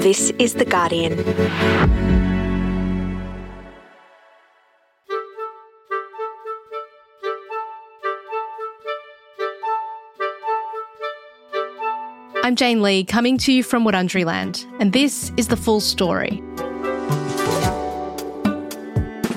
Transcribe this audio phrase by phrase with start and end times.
[0.00, 1.12] This is The Guardian.
[12.42, 16.42] I'm Jane Lee, coming to you from Wurundjeri and this is the full story.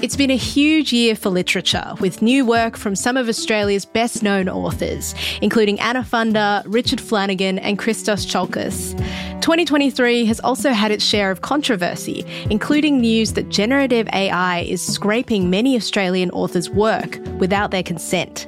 [0.04, 4.22] It's been a huge year for literature, with new work from some of Australia's best
[4.22, 9.00] known authors, including Anna Funder, Richard Flanagan, and Christos Tsiolkas.
[9.44, 15.50] 2023 has also had its share of controversy, including news that generative AI is scraping
[15.50, 18.48] many Australian authors' work without their consent.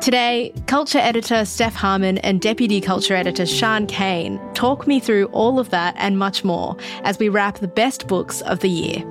[0.00, 5.60] Today, culture editor Steph Harmon and deputy culture editor Sian Cain talk me through all
[5.60, 9.04] of that and much more as we wrap the best books of the year.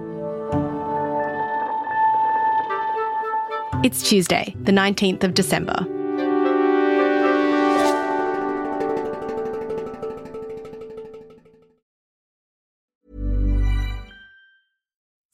[3.82, 5.88] It's Tuesday, the 19th of December.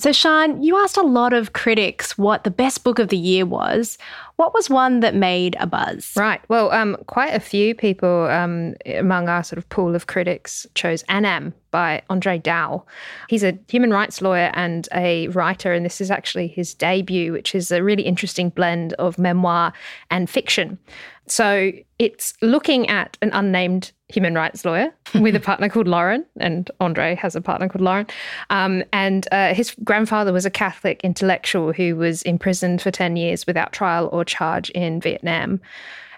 [0.00, 3.44] So, Sian, you asked a lot of critics what the best book of the year
[3.44, 3.98] was.
[4.36, 6.14] What was one that made a buzz?
[6.16, 6.40] Right.
[6.48, 11.02] Well, um, quite a few people um, among our sort of pool of critics chose
[11.10, 12.82] Anam by Andre Dao.
[13.28, 17.54] He's a human rights lawyer and a writer, and this is actually his debut, which
[17.54, 19.74] is a really interesting blend of memoir
[20.10, 20.78] and fiction.
[21.26, 26.70] So it's looking at an unnamed human rights lawyer with a partner called Lauren, and
[26.80, 28.06] Andre has a partner called Lauren.
[28.50, 33.46] Um, and uh, his grandfather was a Catholic intellectual who was imprisoned for 10 years
[33.46, 35.60] without trial or charge in Vietnam.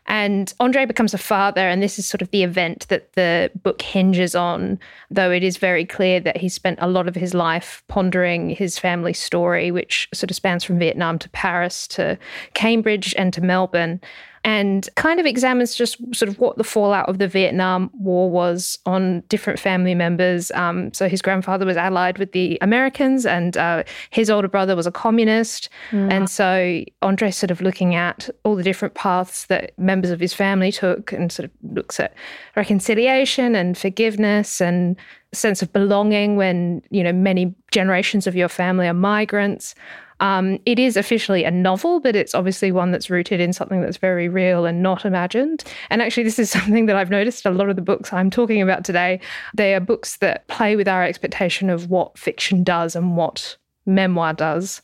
[0.06, 3.80] And Andre becomes a father, and this is sort of the event that the book
[3.80, 4.80] hinges on,
[5.10, 8.78] though it is very clear that he spent a lot of his life pondering his
[8.78, 12.18] family story, which sort of spans from Vietnam to Paris to
[12.54, 14.00] Cambridge and to Melbourne
[14.44, 18.78] and kind of examines just sort of what the fallout of the Vietnam War was
[18.86, 20.50] on different family members.
[20.52, 24.86] Um, so his grandfather was allied with the Americans, and uh, his older brother was
[24.86, 25.68] a communist.
[25.90, 26.12] Mm.
[26.12, 30.34] And so Andre's sort of looking at all the different paths that members of his
[30.34, 32.14] family took, and sort of looks at
[32.56, 34.96] reconciliation and forgiveness and
[35.32, 39.74] sense of belonging when you know many generations of your family are migrants
[40.20, 43.96] um, it is officially a novel, but it's obviously one that's rooted in something that's
[43.96, 45.64] very real and not imagined.
[45.90, 48.62] And actually, this is something that I've noticed a lot of the books I'm talking
[48.62, 49.20] about today.
[49.54, 53.56] They are books that play with our expectation of what fiction does and what
[53.86, 54.80] memoir does.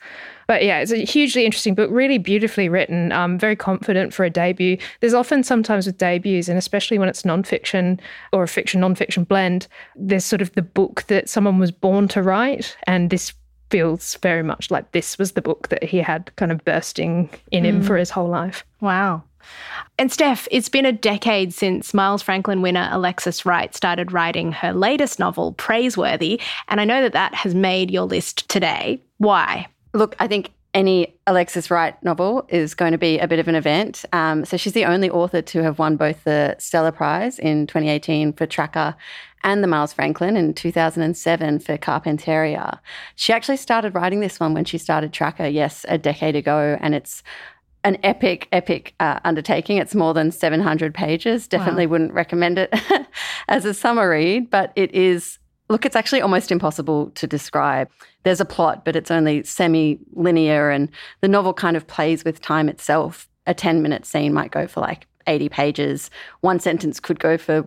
[0.47, 4.31] But yeah, it's a hugely interesting book, really beautifully written, um, very confident for a
[4.31, 4.79] debut.
[5.01, 8.01] There's often sometimes with debuts, and especially when it's nonfiction
[8.33, 12.23] or a fiction nonfiction blend, there's sort of the book that someone was born to
[12.23, 12.77] write.
[12.87, 13.35] And this
[13.71, 17.65] feels very much like this was the book that he had kind of bursting in
[17.65, 17.67] mm.
[17.67, 18.65] him for his whole life.
[18.81, 19.23] Wow.
[19.99, 24.73] And Steph, it's been a decade since Miles Franklin winner Alexis Wright started writing her
[24.73, 29.01] latest novel, Praiseworthy, and I know that that has made your list today.
[29.19, 29.67] Why?
[29.95, 33.57] Look, I think any Alexis Wright novel is going to be a bit of an
[33.57, 34.05] event.
[34.13, 38.33] Um, so she's the only author to have won both the Stella Prize in 2018
[38.35, 38.95] for Tracker
[39.43, 42.79] and the Miles Franklin in 2007 for Carpentaria.
[43.17, 46.95] She actually started writing this one when she started Tracker, yes, a decade ago, and
[46.95, 47.25] it's
[47.83, 49.79] an epic, epic uh, undertaking.
[49.79, 51.49] It's more than 700 pages.
[51.49, 51.91] Definitely wow.
[51.91, 52.73] wouldn't recommend it
[53.49, 57.91] as a summer read, but it is, look, it's actually almost impossible to describe.
[58.23, 60.89] There's a plot, but it's only semi linear, and
[61.21, 63.29] the novel kind of plays with time itself.
[63.47, 66.11] A 10 minute scene might go for like 80 pages.
[66.41, 67.67] One sentence could go for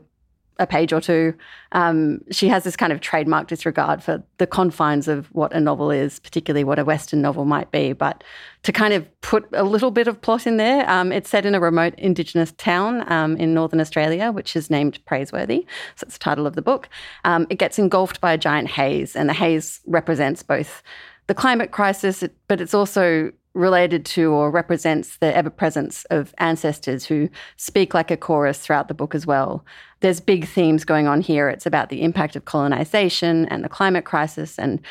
[0.62, 1.34] a page or two.
[1.72, 5.90] Um, she has this kind of trademark disregard for the confines of what a novel
[5.90, 7.94] is, particularly what a Western novel might be.
[7.94, 8.24] But
[8.64, 11.56] to kind of put a little bit of plot in there, um, it's set in
[11.56, 15.66] a remote Indigenous town um, in Northern Australia, which is named Praiseworthy.
[15.96, 16.88] So it's the title of the book.
[17.26, 20.84] Um, it gets engulfed by a giant haze, and the haze represents both
[21.32, 27.06] the climate crisis, but it's also related to or represents the ever presence of ancestors
[27.06, 29.66] who speak like a chorus throughout the book as well.
[30.02, 31.48] There's big themes going on here.
[31.48, 34.82] It's about the impact of colonization and the climate crisis and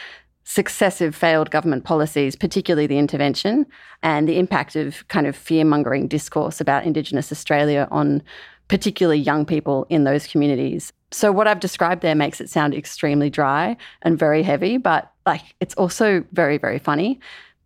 [0.45, 3.67] successive failed government policies, particularly the intervention,
[4.03, 8.23] and the impact of kind of fear mongering discourse about Indigenous Australia on
[8.69, 10.91] particularly young people in those communities.
[11.13, 15.43] So, what I've described there makes it sound extremely dry and very heavy, but like
[15.61, 17.21] it's also very, very funny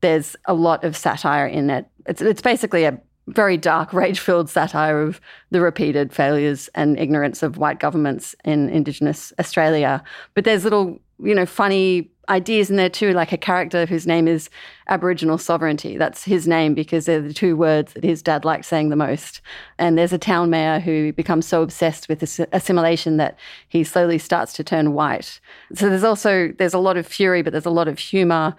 [0.04, 1.86] there's a lot of satire in it.
[2.04, 5.18] It's, it's basically a very dark, rage filled satire of
[5.50, 10.04] the repeated failures and ignorance of white governments in Indigenous Australia.
[10.34, 14.28] But there's little, you know, funny ideas in there too, like a character whose name
[14.28, 14.50] is
[14.88, 15.96] Aboriginal sovereignty.
[15.96, 19.40] That's his name because they're the two words that his dad liked saying the most.
[19.78, 22.22] And there's a town mayor who becomes so obsessed with
[22.52, 23.38] assimilation that
[23.68, 25.40] he slowly starts to turn white.
[25.74, 28.54] So there's also there's a lot of fury, but there's a lot of humor.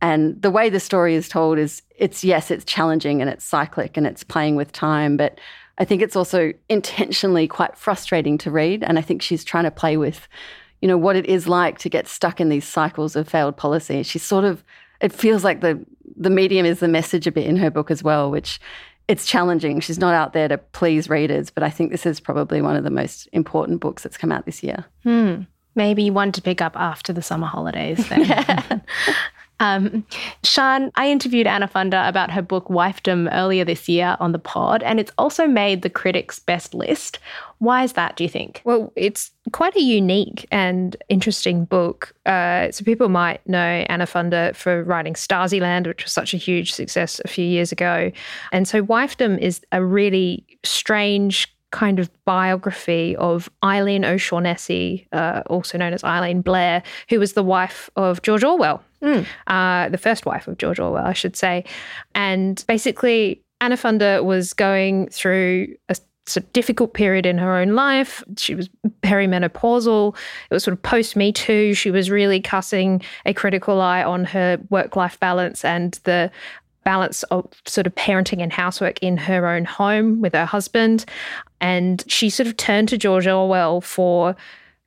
[0.00, 3.96] And the way the story is told is it's, yes, it's challenging and it's cyclic
[3.96, 5.40] and it's playing with time, but
[5.78, 8.84] I think it's also intentionally quite frustrating to read.
[8.84, 10.28] And I think she's trying to play with,
[10.84, 14.02] you know, what it is like to get stuck in these cycles of failed policy.
[14.02, 14.62] She's sort of,
[15.00, 15.82] it feels like the,
[16.14, 18.60] the medium is the message a bit in her book as well, which
[19.08, 19.80] it's challenging.
[19.80, 22.84] She's not out there to please readers, but I think this is probably one of
[22.84, 24.84] the most important books that's come out this year.
[25.04, 25.44] Hmm.
[25.74, 28.82] Maybe one to pick up after the summer holidays then.
[29.64, 30.04] Um,
[30.42, 34.82] Sian, I interviewed Anna Funder about her book Wifedom earlier this year on the pod,
[34.82, 37.18] and it's also made the critics' best list.
[37.58, 38.60] Why is that, do you think?
[38.64, 42.14] Well, it's quite a unique and interesting book.
[42.26, 43.58] Uh, so people might know
[43.88, 48.12] Anna Funder for writing Stasiland, which was such a huge success a few years ago.
[48.52, 55.76] And so Wifedom is a really strange kind of biography of Eileen O'Shaughnessy, uh, also
[55.76, 59.26] known as Eileen Blair, who was the wife of George Orwell, mm.
[59.48, 61.64] uh, the first wife of George Orwell, I should say.
[62.14, 67.74] And basically, Anna Funder was going through a sort of difficult period in her own
[67.74, 68.22] life.
[68.38, 68.70] She was
[69.02, 70.16] perimenopausal.
[70.50, 71.74] It was sort of post Me Too.
[71.74, 76.30] She was really casting a critical eye on her work life balance and the
[76.84, 81.04] balance of sort of parenting and housework in her own home with her husband.
[81.60, 84.36] And she sort of turned to George Orwell for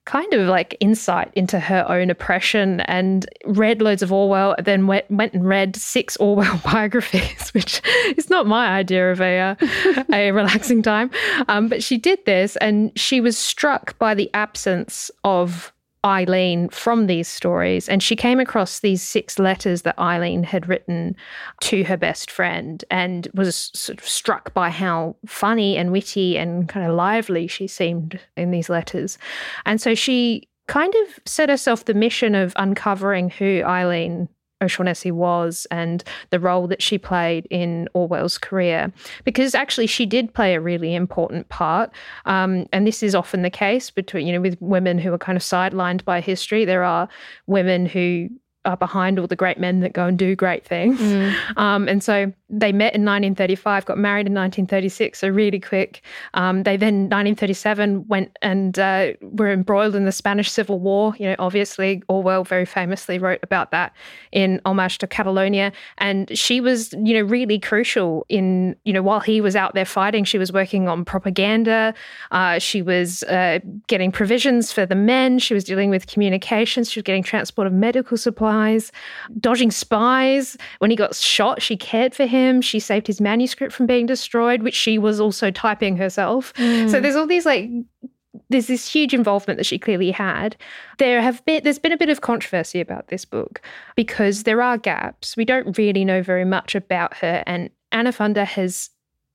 [0.07, 5.09] kind of like insight into her own oppression and read loads of Orwell, then went,
[5.11, 7.81] went and read six Orwell biographies, which
[8.15, 9.55] is not my idea of a, uh,
[10.13, 11.11] a relaxing time.
[11.49, 15.73] Um, but she did this and she was struck by the absence of
[16.05, 17.89] Eileen from these stories.
[17.89, 21.15] And she came across these six letters that Eileen had written
[21.61, 26.69] to her best friend and was sort of struck by how funny and witty and
[26.69, 29.17] kind of lively she seemed in these letters.
[29.65, 34.29] And so she kind of set herself the mission of uncovering who Eileen
[34.61, 38.91] O'Shaughnessy was and the role that she played in Orwell's career.
[39.23, 41.91] Because actually, she did play a really important part.
[42.25, 45.35] Um, and this is often the case between, you know, with women who are kind
[45.35, 46.65] of sidelined by history.
[46.65, 47.07] There are
[47.45, 48.29] women who
[48.65, 50.99] are behind all the great men that go and do great things.
[50.99, 51.35] Mm.
[51.57, 56.01] Um, and so they met in 1935, got married in 1936, so really quick.
[56.33, 61.13] Um, they then, 1937, went and uh, were embroiled in the Spanish Civil War.
[61.19, 63.93] You know, obviously, Orwell very famously wrote about that
[64.31, 65.73] in Homage to Catalonia.
[65.97, 69.85] And she was, you know, really crucial in, you know, while he was out there
[69.85, 71.93] fighting, she was working on propaganda.
[72.31, 75.37] Uh, she was uh, getting provisions for the men.
[75.39, 76.89] She was dealing with communications.
[76.89, 78.93] She was getting transport of medical supplies,
[79.37, 80.55] dodging spies.
[80.79, 82.61] When he got shot, she cared for him him.
[82.61, 86.53] She saved his manuscript from being destroyed, which she was also typing herself.
[86.53, 86.89] Mm.
[86.89, 87.69] So there's all these like
[88.49, 90.55] there's this huge involvement that she clearly had.
[90.99, 93.61] There have been there's been a bit of controversy about this book
[93.95, 95.35] because there are gaps.
[95.35, 98.89] We don't really know very much about her and Anna Funder has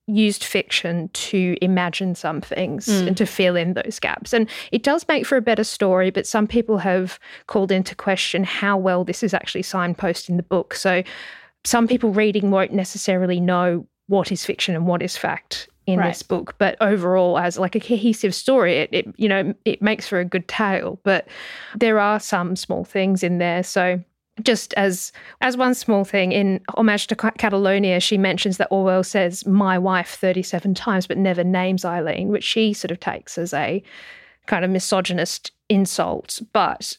[0.07, 3.07] used fiction to imagine some things mm.
[3.07, 4.33] and to fill in those gaps.
[4.33, 8.43] And it does make for a better story, but some people have called into question
[8.43, 10.75] how well this is actually signposted in the book.
[10.75, 11.03] So
[11.65, 16.09] some people reading won't necessarily know what is fiction and what is fact in right.
[16.09, 20.07] this book but overall as like a cohesive story it, it you know it makes
[20.07, 21.01] for a good tale.
[21.03, 21.27] But
[21.77, 23.63] there are some small things in there.
[23.63, 24.03] So
[24.43, 29.47] just as as one small thing in homage to catalonia she mentions that orwell says
[29.47, 33.83] my wife 37 times but never names eileen which she sort of takes as a
[34.47, 36.41] kind of misogynist insult.
[36.53, 36.97] But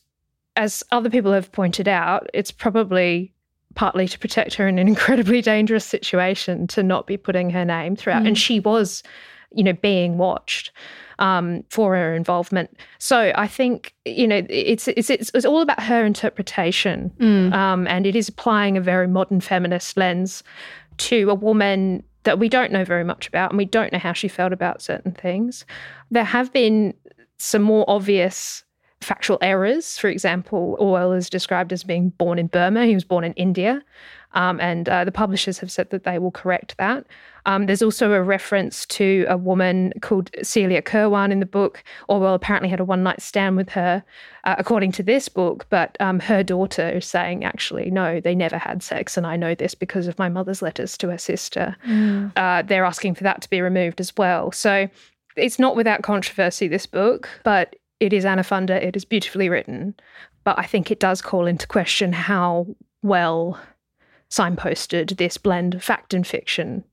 [0.56, 3.34] as other people have pointed out it's probably
[3.76, 7.96] partly to protect her in an incredibly dangerous situation to not be putting her name
[7.96, 8.24] throughout.
[8.24, 8.30] Mm.
[8.30, 9.04] And she was,
[9.52, 10.72] you know, being watched.
[11.20, 12.76] um, for her involvement.
[13.00, 17.54] So I think you know it's it's it's, it's all about her interpretation, mm.
[17.54, 20.44] um, and it is applying a very modern feminist lens
[20.98, 24.14] to a woman that we don't know very much about, and we don't know how
[24.14, 25.66] she felt about certain things.
[26.12, 26.94] There have been
[27.38, 28.64] some more obvious
[29.04, 29.98] factual errors.
[29.98, 32.86] For example, Orwell is described as being born in Burma.
[32.86, 33.84] He was born in India.
[34.36, 37.06] Um, and uh, the publishers have said that they will correct that.
[37.46, 41.84] Um, there's also a reference to a woman called Celia Kirwan in the book.
[42.08, 44.04] Orwell apparently had a one night stand with her,
[44.46, 48.58] uh, according to this book, but um, her daughter is saying, actually, no, they never
[48.58, 49.18] had sex.
[49.18, 51.76] And I know this because of my mother's letters to her sister.
[51.88, 52.32] Mm.
[52.36, 54.52] Uh, they're asking for that to be removed as well.
[54.52, 54.90] So
[55.36, 58.82] it's not without controversy, this book, but it is Anna Funder.
[58.82, 59.96] It is beautifully written.
[60.44, 62.68] But I think it does call into question how
[63.02, 63.60] well
[64.30, 66.84] signposted this blend of fact and fiction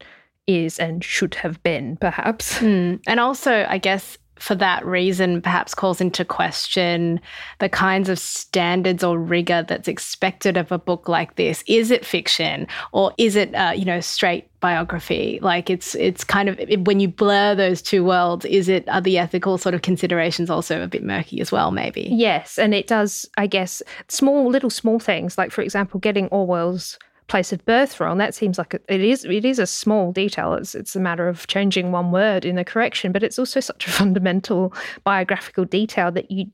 [0.47, 2.59] is and should have been, perhaps.
[2.59, 3.01] Mm.
[3.07, 7.21] And also, I guess, for that reason, perhaps calls into question
[7.59, 11.63] the kinds of standards or rigor that's expected of a book like this.
[11.67, 15.39] Is it fiction or is it, uh, you know, straight biography?
[15.43, 19.19] Like it's it's kind of when you blur those two worlds, is it are the
[19.19, 21.71] ethical sort of considerations also a bit murky as well?
[21.71, 22.09] Maybe.
[22.11, 23.29] Yes, and it does.
[23.37, 26.99] I guess small little small things like, for example, getting Orwell's
[27.31, 28.19] place of birth wrong.
[28.19, 30.53] That seems like it is it is a small detail.
[30.55, 33.87] It's it's a matter of changing one word in the correction, but it's also such
[33.87, 36.47] a fundamental biographical detail that you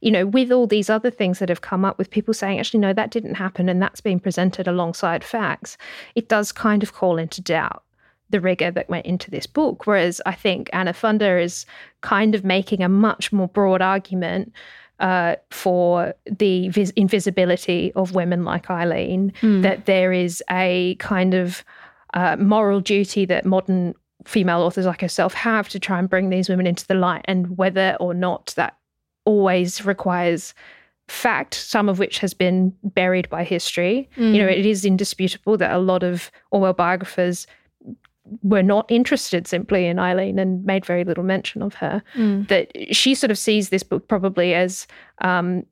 [0.00, 2.80] you know with all these other things that have come up with people saying actually
[2.80, 5.76] no that didn't happen and that's being presented alongside facts.
[6.14, 7.82] It does kind of call into doubt
[8.30, 9.86] the rigor that went into this book.
[9.86, 11.66] Whereas I think Anna Funder is
[12.00, 14.52] kind of making a much more broad argument
[15.00, 19.62] uh, for the vis- invisibility of women like Eileen, mm.
[19.62, 21.64] that there is a kind of
[22.14, 23.94] uh, moral duty that modern
[24.26, 27.56] female authors like herself have to try and bring these women into the light, and
[27.56, 28.76] whether or not that
[29.24, 30.54] always requires
[31.08, 34.08] fact, some of which has been buried by history.
[34.16, 34.34] Mm.
[34.34, 34.58] You know, hmm.
[34.60, 37.46] it is indisputable that a lot of Orwell biographers
[38.42, 42.02] were not interested simply in Eileen and made very little mention of her.
[42.14, 42.48] Mm.
[42.48, 44.86] That she sort of sees this book probably as,
[45.20, 45.64] um,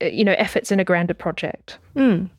[0.00, 1.78] you know, efforts in a grander project.
[1.96, 2.30] Mm.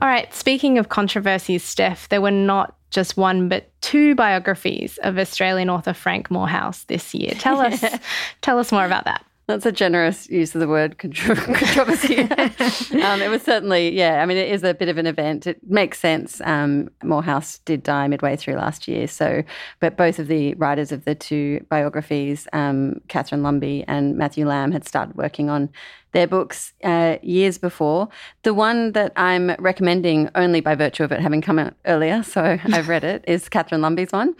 [0.00, 0.32] All right.
[0.32, 5.92] Speaking of controversies, Steph, there were not just one but two biographies of Australian author
[5.92, 7.32] Frank Moorhouse this year.
[7.38, 7.84] Tell us,
[8.40, 9.24] tell us more about that.
[9.48, 12.18] That's a generous use of the word controversy.
[13.02, 14.22] um, it was certainly, yeah.
[14.22, 15.46] I mean, it is a bit of an event.
[15.46, 16.42] It makes sense.
[16.42, 19.42] Um, Moorhouse did die midway through last year, so
[19.80, 24.70] but both of the writers of the two biographies, um, Catherine Lumby and Matthew Lamb,
[24.70, 25.70] had started working on
[26.12, 28.08] their books uh, years before.
[28.42, 32.42] The one that I'm recommending only by virtue of it having come out earlier, so
[32.64, 34.34] I've read it, is Catherine Lumby's one.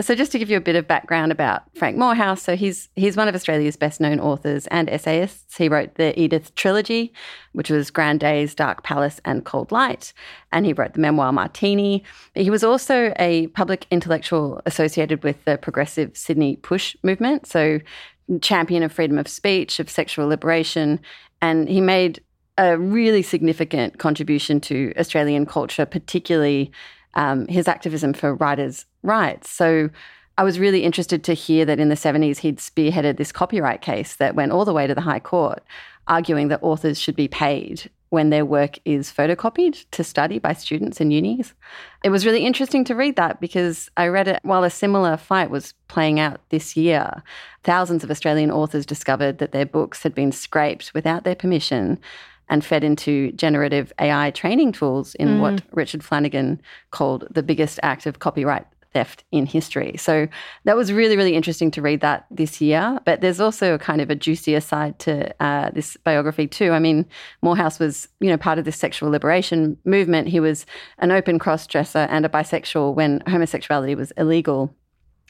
[0.00, 3.16] So just to give you a bit of background about Frank Moorhouse, so he's he's
[3.16, 5.56] one of Australia's best known authors and essayists.
[5.56, 7.12] He wrote the Edith trilogy,
[7.52, 10.12] which was Grand Days, Dark Palace, and Cold Light,
[10.50, 12.04] and he wrote the memoir Martini.
[12.34, 17.46] He was also a public intellectual associated with the progressive Sydney Push movement.
[17.46, 17.80] So
[18.40, 21.00] champion of freedom of speech, of sexual liberation,
[21.40, 22.22] and he made
[22.58, 26.70] a really significant contribution to Australian culture, particularly
[27.14, 29.50] um, his activism for writers' rights.
[29.50, 29.90] So
[30.38, 34.16] I was really interested to hear that in the 70s he'd spearheaded this copyright case
[34.16, 35.62] that went all the way to the High Court,
[36.08, 41.00] arguing that authors should be paid when their work is photocopied to study by students
[41.00, 41.54] in unis.
[42.04, 45.48] It was really interesting to read that because I read it while a similar fight
[45.48, 47.22] was playing out this year.
[47.64, 51.98] Thousands of Australian authors discovered that their books had been scraped without their permission
[52.50, 55.40] and fed into generative AI training tools in mm.
[55.40, 59.96] what Richard Flanagan called the biggest act of copyright theft in history.
[59.96, 60.28] So
[60.64, 62.98] that was really, really interesting to read that this year.
[63.04, 66.72] But there's also a kind of a juicier side to uh, this biography too.
[66.72, 67.06] I mean,
[67.42, 70.28] Moorhouse was, you know, part of this sexual liberation movement.
[70.28, 70.66] He was
[70.98, 74.74] an open cross dresser and a bisexual when homosexuality was illegal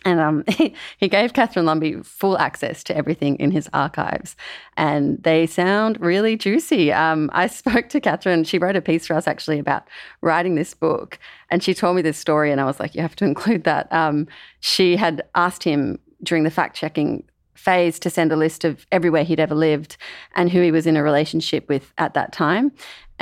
[0.05, 0.45] and um,
[0.99, 4.37] he, gave Catherine Lumby full access to everything in his archives.
[4.77, 6.93] And they sound really juicy.
[6.93, 8.45] Um, I spoke to Catherine.
[8.45, 9.87] She wrote a piece for us actually about
[10.21, 11.19] writing this book.
[11.51, 12.51] And she told me this story.
[12.51, 13.93] And I was like, you have to include that.
[13.93, 14.27] Um,
[14.61, 19.23] she had asked him during the fact checking phase to send a list of everywhere
[19.23, 19.97] he'd ever lived
[20.35, 22.73] and who he was in a relationship with at that time.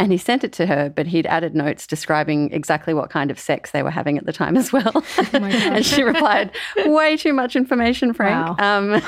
[0.00, 3.38] And he sent it to her, but he'd added notes describing exactly what kind of
[3.38, 4.92] sex they were having at the time as well.
[5.20, 6.50] Oh and she replied,
[6.86, 8.78] "Way too much information, Frank." Wow.
[8.78, 9.02] Um,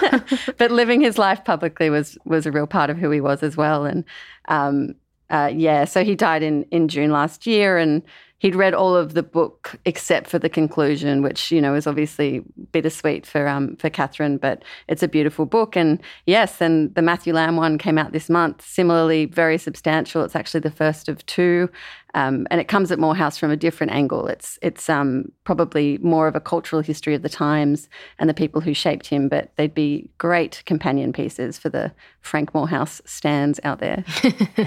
[0.59, 3.57] but living his life publicly was was a real part of who he was as
[3.57, 3.87] well.
[3.87, 4.05] And
[4.49, 4.95] um,
[5.31, 8.03] uh, yeah, so he died in in June last year, and
[8.43, 12.43] he'd read all of the book except for the conclusion, which you know is obviously
[12.73, 15.77] bittersweet for um, for Catherine, but it's a beautiful book.
[15.77, 18.61] And yes, and the Matthew Lamb one came out this month.
[18.67, 20.25] Similarly, very substantial.
[20.25, 21.71] It's actually the first of two.
[22.15, 24.27] Um, and it comes at Moorhouse from a different angle.
[24.27, 27.89] It's it's um, probably more of a cultural history of the times
[28.19, 32.55] and the people who shaped him, but they'd be great companion pieces for the Frank
[32.55, 34.05] Moorhouse stands out there.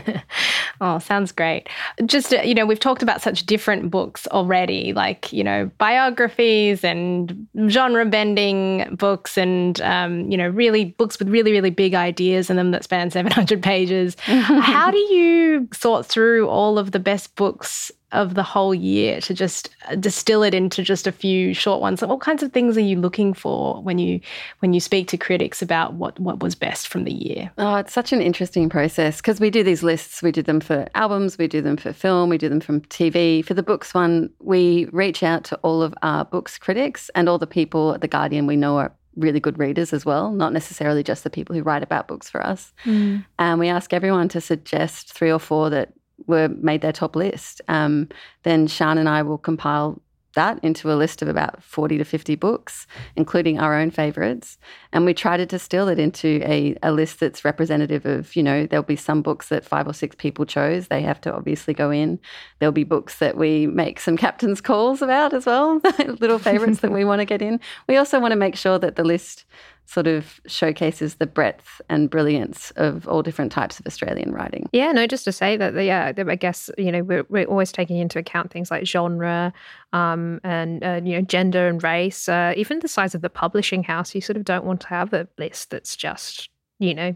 [0.81, 1.69] oh, sounds great.
[2.05, 6.83] Just uh, you know, we've talked about such different books already, like you know, biographies
[6.83, 12.49] and genre bending books, and um, you know, really books with really really big ideas
[12.49, 14.17] in them that span seven hundred pages.
[14.25, 19.33] How do you sort through all of the best books of the whole year to
[19.33, 22.01] just uh, distill it into just a few short ones.
[22.01, 24.21] what kinds of things are you looking for when you
[24.59, 27.51] when you speak to critics about what what was best from the year?
[27.57, 30.21] Oh, it's such an interesting process because we do these lists.
[30.21, 33.43] We do them for albums, we do them for film, we do them from TV.
[33.43, 37.37] For the books one, we reach out to all of our books critics and all
[37.37, 41.03] the people at the Guardian we know are really good readers as well, not necessarily
[41.03, 42.73] just the people who write about books for us.
[42.83, 43.25] Mm.
[43.39, 45.93] And we ask everyone to suggest three or four that
[46.27, 47.61] were made their top list.
[47.67, 48.09] Um,
[48.43, 50.01] then Sian and I will compile
[50.35, 54.57] that into a list of about 40 to 50 books, including our own favorites.
[54.93, 58.65] And we try to distill it into a, a list that's representative of, you know,
[58.67, 60.87] there'll be some books that five or six people chose.
[60.87, 62.19] They have to obviously go in.
[62.59, 65.81] There'll be books that we make some captain's calls about as well,
[66.19, 67.59] little favorites that we want to get in.
[67.87, 69.45] We also want to make sure that the list
[69.85, 74.67] sort of showcases the breadth and brilliance of all different types of Australian writing.
[74.71, 77.97] Yeah, no, just to say that, yeah, I guess, you know, we're, we're always taking
[77.97, 79.53] into account things like genre
[79.93, 83.83] um, and, uh, you know, gender and race, uh, even the size of the publishing
[83.83, 84.15] house.
[84.15, 86.49] You sort of don't want to have a list that's just,
[86.79, 87.15] you know,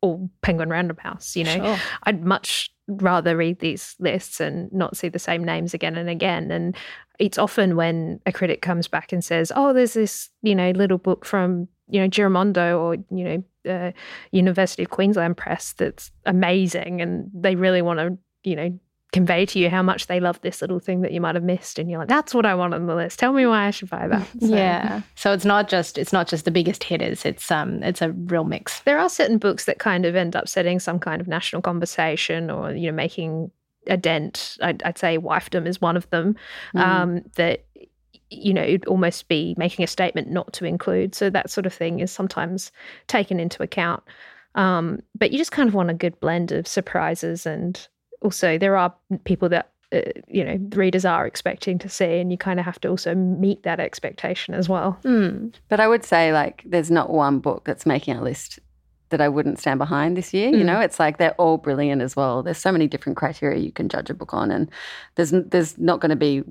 [0.00, 1.56] all Penguin Random House, you know.
[1.56, 1.78] Sure.
[2.04, 6.50] I'd much rather read these lists and not see the same names again and again.
[6.50, 6.76] And
[7.18, 10.98] it's often when a critic comes back and says, "Oh, there's this, you know, little
[10.98, 13.92] book from you know Giramondo or you know uh,
[14.32, 18.78] University of Queensland Press that's amazing, and they really want to you know
[19.14, 21.78] convey to you how much they love this little thing that you might have missed
[21.78, 23.88] and you're like that's what i want on the list tell me why i should
[23.88, 24.46] buy that so.
[24.46, 28.10] yeah so it's not just it's not just the biggest hitters it's um it's a
[28.12, 31.28] real mix there are certain books that kind of end up setting some kind of
[31.28, 33.50] national conversation or you know making
[33.86, 36.34] a dent i'd, I'd say wifedom is one of them
[36.74, 36.80] mm.
[36.80, 37.64] um that
[38.30, 41.14] you know, it'd almost be making a statement not to include.
[41.14, 42.72] So that sort of thing is sometimes
[43.06, 44.02] taken into account.
[44.54, 47.46] Um, but you just kind of want a good blend of surprises.
[47.46, 47.86] And
[48.24, 48.92] also, there are
[49.24, 52.80] people that, uh, you know, readers are expecting to see, and you kind of have
[52.80, 54.98] to also meet that expectation as well.
[55.04, 55.54] Mm.
[55.68, 58.58] But I would say, like, there's not one book that's making a list
[59.10, 60.50] that I wouldn't stand behind this year.
[60.50, 60.58] Mm.
[60.58, 62.42] You know, it's like they're all brilliant as well.
[62.42, 64.70] There's so many different criteria you can judge a book on, and
[65.14, 66.42] there's there's not going to be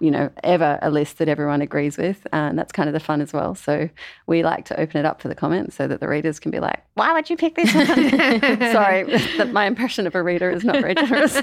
[0.00, 2.26] you know, ever a list that everyone agrees with.
[2.32, 3.54] And that's kind of the fun as well.
[3.54, 3.88] So
[4.26, 6.60] we like to open it up for the comments so that the readers can be
[6.60, 7.86] like, why would you pick this one?
[8.72, 9.04] Sorry,
[9.52, 11.40] my impression of a reader is not very generous.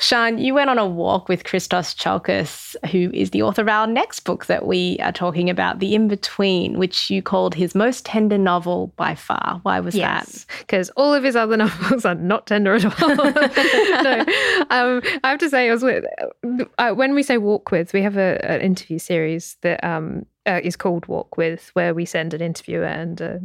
[0.00, 3.86] Sian, you went on a walk with Christos Tsiolkas, who is the author of our
[3.86, 8.04] next book that we are talking about, The In Between, which you called his most
[8.04, 9.60] tender novel by far.
[9.62, 10.58] Why was yes, that?
[10.58, 13.16] Because all of his other novels are not tender at all.
[14.02, 14.24] no,
[14.70, 16.04] um, I have to say, I was with,
[16.78, 20.76] uh, when we say walk with, we have an interview series that um, uh, is
[20.76, 23.38] called Walk With, where we send an interviewer and uh,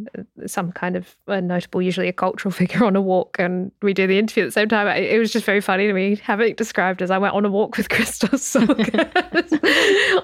[0.46, 4.20] some kind of notable, usually a cultural figure, on a walk, and we do the
[4.20, 4.88] interview at the same time.
[4.88, 7.50] It was just very funny to me having it described as I went on a
[7.50, 8.56] walk with Christos.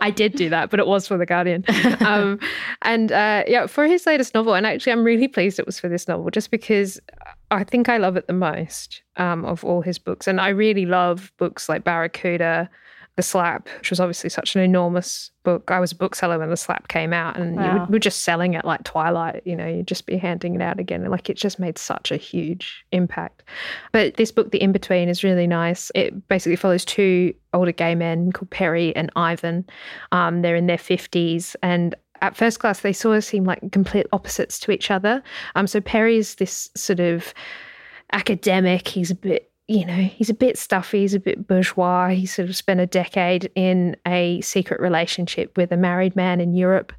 [0.02, 1.66] I did do that, but it was for the Guardian.
[2.00, 2.40] Um,
[2.84, 5.90] and uh, yeah, for his latest novel, and actually, I'm really pleased it was for
[5.90, 7.00] this novel, just because
[7.52, 10.86] I think I love it the most um, of all his books, and I really
[10.86, 12.70] love books like Barracuda.
[13.18, 15.72] The Slap, which was obviously such an enormous book.
[15.72, 17.86] I was a bookseller when The Slap came out, and wow.
[17.88, 19.42] you were just selling it like Twilight.
[19.44, 21.04] You know, you'd just be handing it out again.
[21.10, 23.42] Like it just made such a huge impact.
[23.92, 25.92] But this book, The In Between, is really nice.
[25.96, 29.66] It basically follows two older gay men called Perry and Ivan.
[30.12, 34.06] Um, they're in their 50s, and at first class, they sort of seem like complete
[34.12, 35.24] opposites to each other.
[35.56, 37.34] Um, so Perry's this sort of
[38.14, 38.88] academic.
[38.88, 42.10] He's a bit you know, he's a bit stuffy, he's a bit bourgeois.
[42.10, 46.54] He sort of spent a decade in a secret relationship with a married man in
[46.54, 46.94] Europe.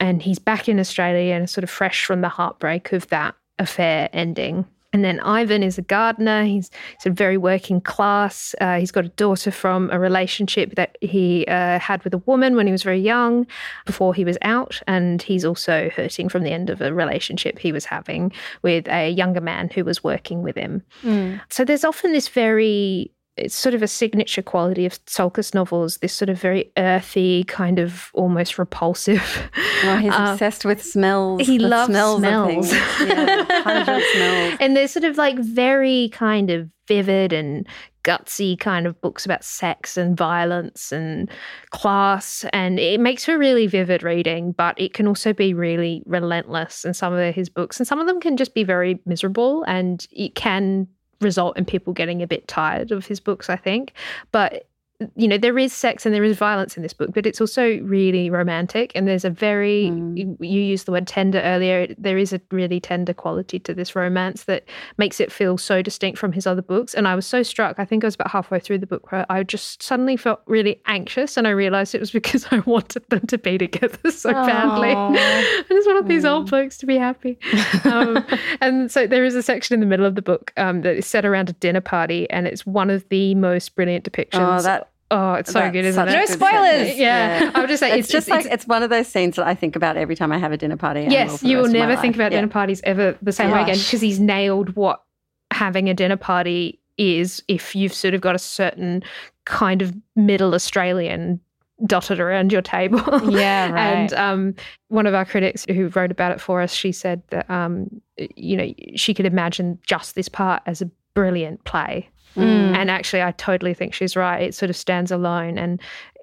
[0.00, 4.08] And he's back in Australia and sort of fresh from the heartbreak of that affair
[4.12, 4.66] ending.
[4.98, 6.42] And then Ivan is a gardener.
[6.42, 8.52] He's, he's a very working class.
[8.60, 12.56] Uh, he's got a daughter from a relationship that he uh, had with a woman
[12.56, 13.46] when he was very young
[13.86, 14.82] before he was out.
[14.88, 18.32] And he's also hurting from the end of a relationship he was having
[18.62, 20.82] with a younger man who was working with him.
[21.04, 21.42] Mm.
[21.48, 26.12] So there's often this very it's sort of a signature quality of Tsiolkas novels, this
[26.12, 29.50] sort of very earthy, kind of almost repulsive.
[29.84, 31.46] Oh, he's uh, obsessed with smells.
[31.46, 32.18] He loves smells.
[32.18, 32.72] smells.
[32.72, 34.56] yeah, smells.
[34.60, 37.66] And they're sort of like very kind of vivid and
[38.02, 41.30] gutsy kind of books about sex and violence and
[41.70, 42.44] class.
[42.52, 46.94] And it makes for really vivid reading, but it can also be really relentless in
[46.94, 47.78] some of his books.
[47.78, 50.88] And some of them can just be very miserable and it can
[51.20, 53.92] result in people getting a bit tired of his books, I think.
[54.32, 54.67] But
[55.14, 57.78] you know there is sex and there is violence in this book but it's also
[57.80, 58.92] really romantic.
[58.94, 60.16] And there's a very mm.
[60.16, 61.94] you, you used the word tender earlier.
[61.98, 64.64] There is a really tender quality to this romance that
[64.96, 66.94] makes it feel so distinct from his other books.
[66.94, 69.26] And i was so struck i think i was about halfway through the book where
[69.30, 73.26] i just suddenly felt really anxious and i realized it was because i wanted them
[73.26, 74.46] to be together so Aww.
[74.46, 77.38] badly i just wanted these old folks to be happy.
[77.84, 78.24] Um,
[78.60, 81.06] and so there is a section in the middle of the book um, that is
[81.06, 84.87] set around a dinner party and it's one of the most brilliant depictions oh, that
[85.10, 86.12] Oh, it's so That's good, isn't it?
[86.12, 86.96] No spoilers.
[86.96, 87.44] Yeah.
[87.44, 87.50] yeah.
[87.54, 89.36] I would just say it's, it's just it's, like it's, it's, one of those scenes
[89.36, 91.06] that I think about every time I have a dinner party.
[91.08, 92.38] Yes, you will never think about yeah.
[92.38, 93.56] dinner parties ever the same Gosh.
[93.56, 95.02] way again because he's nailed what
[95.50, 99.02] having a dinner party is if you've sort of got a certain
[99.44, 101.40] kind of middle Australian
[101.86, 103.00] dotted around your table.
[103.30, 103.80] Yeah, right.
[103.80, 104.54] and um,
[104.88, 108.02] one of our critics who wrote about it for us, she said that um,
[108.36, 112.08] you know she could imagine just this part as a brilliant play.
[112.36, 112.74] Mm.
[112.74, 114.42] And actually, I totally think she's right.
[114.42, 115.58] It sort of stands alone.
[115.58, 115.80] And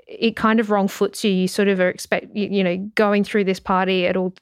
[0.08, 1.32] it kind of wrong foots you.
[1.32, 4.34] You sort of are expect, you, you know, going through this party at all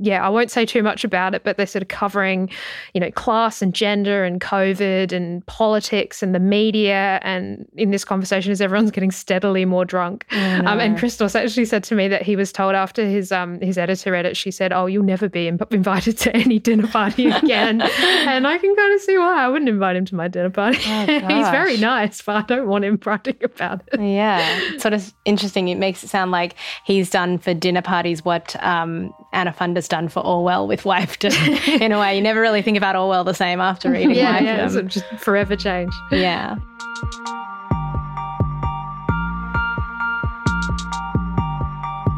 [0.00, 2.50] yeah, I won't say too much about it, but they're sort of covering,
[2.94, 7.20] you know, class and gender and COVID and politics and the media.
[7.22, 10.26] And in this conversation, as everyone's getting steadily more drunk.
[10.32, 10.70] Oh, no.
[10.70, 13.78] um, and Christos actually said to me that he was told after his um, his
[13.78, 17.80] editor read it, she said, "Oh, you'll never be invited to any dinner party again."
[18.00, 20.78] and I can kind of see why I wouldn't invite him to my dinner party.
[20.86, 24.00] Oh, He's very nice, but I don't want him writing about it.
[24.00, 25.68] Yeah, sort of interesting.
[25.68, 29.52] It makes it sound like he's done for dinner parties what um, Anna
[29.88, 31.32] Done for Orwell with Wifedom.
[31.80, 34.64] in a way, you never really think about Orwell the same after reading yeah, Yeah,
[34.66, 35.92] it's just forever change.
[36.12, 36.56] Yeah.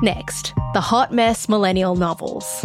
[0.02, 2.64] Next, the hot mess millennial novels.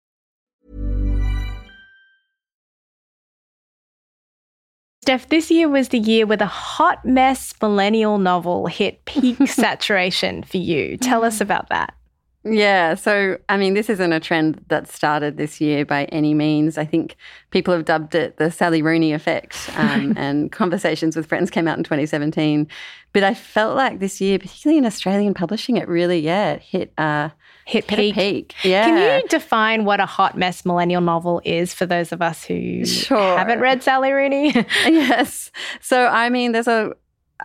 [5.03, 10.43] Steph, this year was the year where the hot mess millennial novel hit peak saturation
[10.43, 10.95] for you.
[10.95, 11.95] Tell us about that.
[12.43, 16.77] Yeah, so I mean, this isn't a trend that started this year by any means.
[16.77, 17.15] I think
[17.49, 21.79] people have dubbed it the Sally Rooney effect, um, and Conversations with Friends came out
[21.79, 22.67] in 2017.
[23.11, 26.93] But I felt like this year, particularly in Australian publishing, it really, yeah, it hit
[26.99, 27.29] uh,
[27.65, 28.15] hit, peak.
[28.15, 28.55] peak.
[28.63, 28.85] Yeah.
[28.85, 32.85] Can you define what a hot mess millennial novel is for those of us who
[32.85, 33.37] sure.
[33.37, 34.51] haven't read Sally Rooney?
[34.85, 35.51] yes.
[35.79, 36.93] So, I mean, there's a,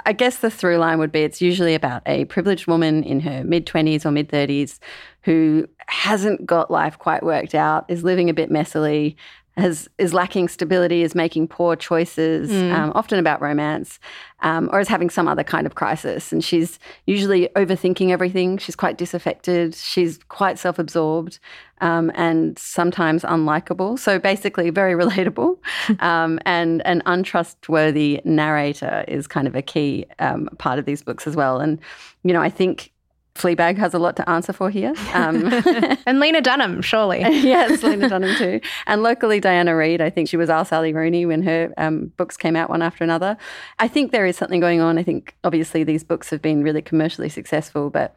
[0.05, 3.45] I guess the through line would be it's usually about a privileged woman in her
[3.45, 4.79] mid 20s or mid 30s
[5.23, 9.17] who hasn't got life quite worked out, is living a bit messily,
[9.57, 12.73] has is lacking stability, is making poor choices, mm.
[12.73, 13.99] um, often about romance,
[14.41, 16.31] um, or is having some other kind of crisis.
[16.31, 18.59] And she's usually overthinking everything.
[18.59, 19.75] She's quite disaffected.
[19.75, 21.39] She's quite self-absorbed
[21.81, 23.99] um, and sometimes unlikable.
[23.99, 25.57] So basically, very relatable.
[26.01, 31.27] Um, and an untrustworthy narrator is kind of a key um, part of these books
[31.27, 31.61] as well.
[31.61, 31.79] And
[32.25, 32.93] you know, I think
[33.37, 34.95] Fleabag has a lot to answer for here.
[35.13, 35.47] Um,
[36.07, 37.21] and Lena Dunham, surely.
[37.21, 38.61] yes, Lena Dunham too.
[38.87, 40.01] And locally, Diana Reid.
[40.01, 43.05] I think she was our Sally Rooney when her um, books came out one after
[43.05, 43.37] another.
[43.79, 44.99] I think there is something going on.
[44.99, 48.17] I think obviously these books have been really commercially successful, but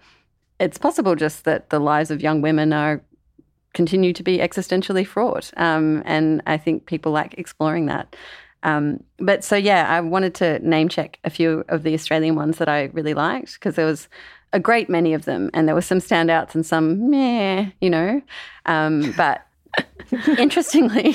[0.60, 3.02] it's possible just that the lives of young women are
[3.74, 5.52] continue to be existentially fraught.
[5.58, 8.16] Um, and I think people like exploring that.
[8.64, 12.58] Um, but so, yeah, I wanted to name check a few of the Australian ones
[12.58, 14.10] that I really liked because there was
[14.54, 18.22] a great many of them, and there were some standouts and some meh, you know.
[18.66, 19.46] Um, but
[20.38, 21.14] interestingly,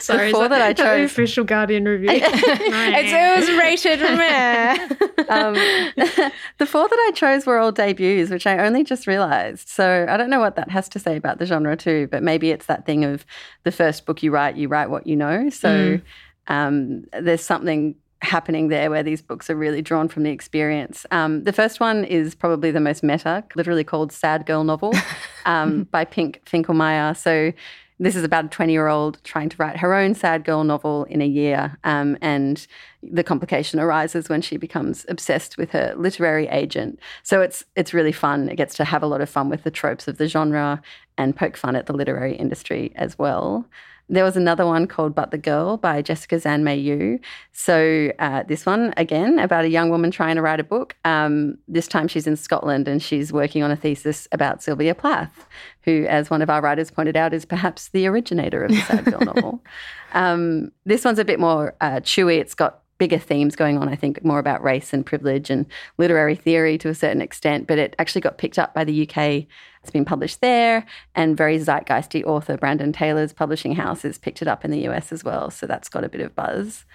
[0.00, 2.10] Sorry, the four that, I the chose, official Guardian review.
[2.22, 4.88] It was rated meh.
[5.28, 5.54] um,
[6.58, 9.68] the four that I chose were all debuts, which I only just realized.
[9.68, 12.50] So I don't know what that has to say about the genre too, but maybe
[12.50, 13.24] it's that thing of
[13.62, 15.48] the first book you write, you write what you know.
[15.50, 16.00] So
[16.48, 21.06] um, there's something happening there where these books are really drawn from the experience.
[21.10, 24.92] Um, the first one is probably the most meta, literally called Sad Girl Novel
[25.46, 27.16] um, by Pip Finkemeyer.
[27.16, 27.52] So
[28.00, 31.04] this is about a 20 year old trying to write her own sad girl novel
[31.04, 31.78] in a year.
[31.84, 32.66] Um, and
[33.02, 36.98] the complication arises when she becomes obsessed with her literary agent.
[37.22, 38.48] So it's, it's really fun.
[38.48, 40.82] It gets to have a lot of fun with the tropes of the genre
[41.16, 43.64] and poke fun at the literary industry as well.
[44.08, 47.18] There was another one called But the Girl by Jessica Zhan Mei Yu.
[47.52, 50.94] So, uh, this one, again, about a young woman trying to write a book.
[51.04, 55.46] Um, this time she's in Scotland and she's working on a thesis about Sylvia Plath,
[55.82, 59.04] who, as one of our writers pointed out, is perhaps the originator of the sad
[59.04, 59.62] girl novel.
[60.14, 62.38] Um, this one's a bit more uh, chewy.
[62.38, 65.66] It's got bigger themes going on, I think, more about race and privilege and
[65.98, 69.46] literary theory to a certain extent, but it actually got picked up by the UK
[69.84, 74.48] it's been published there, and very zeitgeisty author Brandon Taylor's publishing house has picked it
[74.48, 75.50] up in the US as well.
[75.50, 76.86] So that's got a bit of buzz.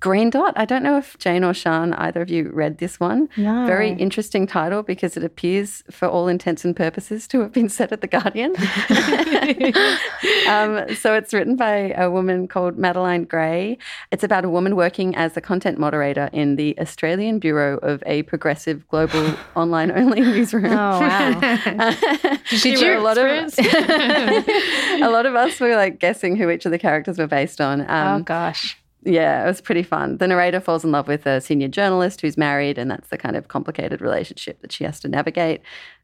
[0.00, 3.28] Green Dot, I don't know if Jane or Sian, either of you read this one.
[3.36, 3.66] No.
[3.66, 7.92] Very interesting title because it appears, for all intents and purposes, to have been set
[7.92, 8.50] at The Guardian.
[10.48, 13.78] um, so it's written by a woman called Madeleine Gray.
[14.10, 18.22] It's about a woman working as a content moderator in the Australian Bureau of a
[18.24, 20.66] progressive global online only newsroom.
[20.66, 21.40] Oh, wow.
[22.50, 23.24] Did you a lot of
[23.58, 27.82] a lot of us were like guessing who each of the characters were based on.
[27.82, 28.76] oh, Um, gosh.
[29.04, 30.18] yeah, it was pretty fun.
[30.18, 33.36] The narrator falls in love with a senior journalist who's married, and that's the kind
[33.36, 35.60] of complicated relationship that she has to navigate.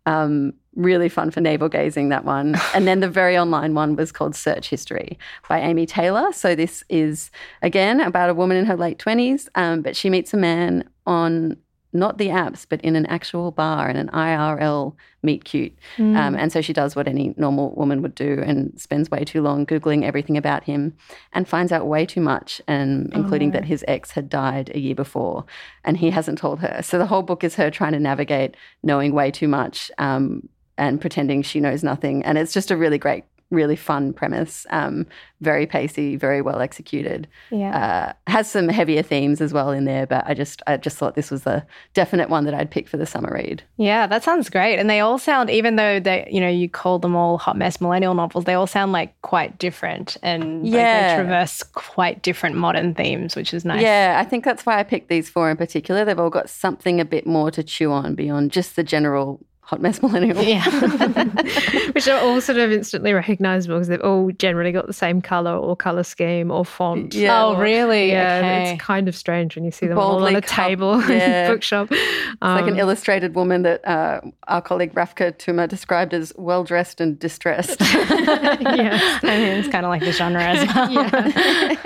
[0.06, 2.56] Um, really fun for navel gazing, that one.
[2.74, 6.33] and then the very online one was called Search History by Amy Taylor.
[6.33, 7.30] So this is,
[7.62, 11.56] again, about a woman in her late 20s, um, but she meets a man on
[11.92, 15.76] not the apps, but in an actual bar in an IRL meet cute.
[16.16, 19.42] Um, and so she does what any normal woman would do and spends way too
[19.42, 20.94] long Googling everything about him
[21.33, 24.94] and finds out way too much, and including that his ex had died a year
[24.94, 25.44] before
[25.85, 26.81] and he hasn't told her.
[26.83, 30.48] So the whole book is her trying to navigate knowing way too much um,
[30.79, 32.24] and pretending she knows nothing.
[32.24, 34.66] And it's just a really great, really fun premise.
[34.70, 35.06] Um,
[35.40, 38.12] very pacey, very well executed Yeah.
[38.28, 41.14] uh, has some heavier themes as well in there, but I just I just thought
[41.14, 43.62] this was the definite one that I'd pick for the summer read.
[43.78, 44.78] Yeah, that sounds great.
[44.78, 47.80] And they all sound, even though they, you know, you call them all hot mess
[47.80, 51.16] millennial novels, they all sound like quite different and like, Yeah.
[51.16, 53.80] they traverse quite different modern themes, which is nice.
[53.82, 56.04] Yeah, I think that's why I picked these four in particular.
[56.04, 59.80] They've all got something a bit more to chew on beyond just the general hot
[59.80, 60.42] mess millennial.
[60.42, 60.64] Yeah.
[61.92, 65.54] Which are all sort of instantly recognizable because they've all generally got the same color
[65.56, 67.14] or color scheme or font.
[67.14, 67.44] Yeah.
[67.44, 68.11] oh, really?
[68.11, 68.72] Yeah, Okay.
[68.72, 71.46] it's kind of strange when you see them all on a cup- table in yeah.
[71.46, 71.87] a bookshop.
[71.92, 76.64] It's like an Um, illustrated woman that uh, our colleague Rafqa Touma described as well
[76.64, 77.80] dressed and distressed.
[77.80, 78.98] yeah.
[79.22, 81.76] I mean, it's kind of like the genre as well.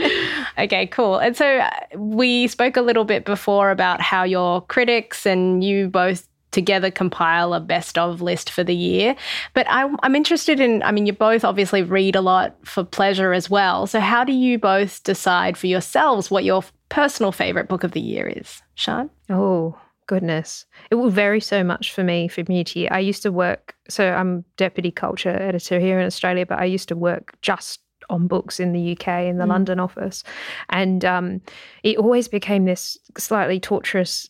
[0.59, 1.18] okay, cool.
[1.18, 5.88] And so uh, we spoke a little bit before about how your critics and you
[5.88, 9.14] both together compile a best of list for the year.
[9.53, 13.35] But I, I'm interested in, I mean, you both obviously read a lot for pleasure
[13.35, 13.87] as well.
[13.87, 18.01] So how do you both decide for yourselves what your personal favorite book of the
[18.01, 18.62] year is?
[18.77, 19.11] Sian?
[19.29, 20.64] Oh, goodness.
[20.90, 22.88] It will vary so much for me from year to year.
[22.90, 26.88] I used to work, so I'm deputy culture editor here in Australia, but I used
[26.88, 30.25] to work just on books in the UK in the London office.
[30.69, 31.40] And um,
[31.83, 34.29] it always became this slightly torturous.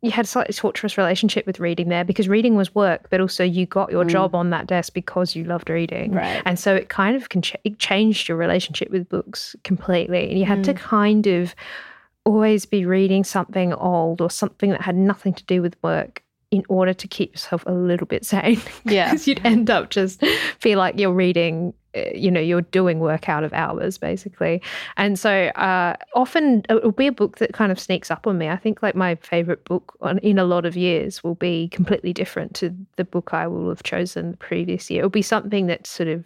[0.00, 3.42] You had a slightly torturous relationship with reading there because reading was work, but also
[3.42, 4.10] you got your mm.
[4.10, 6.12] job on that desk because you loved reading.
[6.12, 6.40] Right.
[6.44, 10.30] And so it kind of can ch- it changed your relationship with books completely.
[10.30, 10.76] And you had to mm.
[10.76, 11.54] kind of
[12.24, 16.64] always be reading something old or something that had nothing to do with work in
[16.68, 18.60] order to keep yourself a little bit sane.
[18.84, 19.10] Yeah.
[19.10, 20.22] Because you'd end up just
[20.60, 24.62] feel like you're reading, uh, you know, you're doing work out of hours basically.
[24.96, 28.48] And so uh, often it'll be a book that kind of sneaks up on me.
[28.48, 32.14] I think like my favorite book on, in a lot of years will be completely
[32.14, 35.00] different to the book I will have chosen the previous year.
[35.00, 36.24] It'll be something that sort of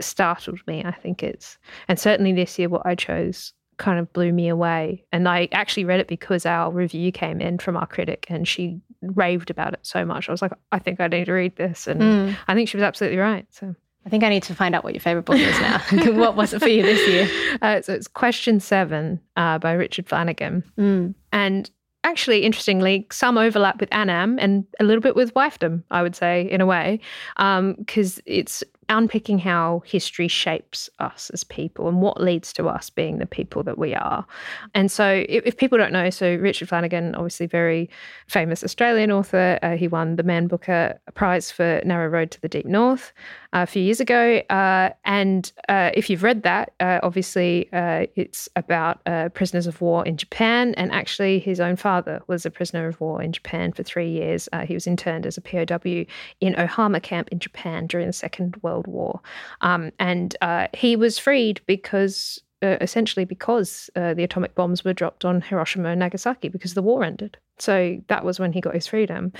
[0.00, 0.84] startled me.
[0.84, 5.04] I think it's, and certainly this year, what I chose kind of blew me away.
[5.12, 8.80] And I actually read it because our review came in from our critic and she
[9.00, 10.28] raved about it so much.
[10.28, 11.86] I was like, I think I need to read this.
[11.86, 12.36] And Mm.
[12.48, 13.46] I think she was absolutely right.
[13.50, 15.78] So I think I need to find out what your favorite book is now.
[16.14, 17.28] what was it for you this year?
[17.62, 20.62] Uh, so it's Question Seven uh, by Richard Flanagan.
[20.78, 21.14] Mm.
[21.32, 21.68] And
[22.04, 26.48] actually, interestingly, some overlap with Anam and a little bit with wifedom, I would say,
[26.48, 27.00] in a way,
[27.36, 32.90] because um, it's unpicking how history shapes us as people and what leads to us
[32.90, 34.26] being the people that we are.
[34.74, 37.90] And so, if, if people don't know, so Richard Flanagan, obviously very
[38.26, 42.48] famous Australian author, uh, he won the Man Booker Prize for Narrow Road to the
[42.48, 43.12] Deep North
[43.52, 44.42] uh, a few years ago.
[44.50, 49.02] Uh, and uh, if you've read that, uh, obviously uh, it's about
[49.34, 50.74] prisoners of war in Japan.
[50.74, 54.48] And actually, his own father was a prisoner of war in Japan for three years.
[54.66, 56.04] he was interned as a POW
[56.40, 59.20] in Ohama camp in Japan during the Second World World War.
[59.60, 64.92] Um, and uh, he was freed because, uh, essentially, because uh, the atomic bombs were
[64.92, 67.36] dropped on Hiroshima and Nagasaki because the war ended.
[67.58, 69.32] So that was when he got his freedom.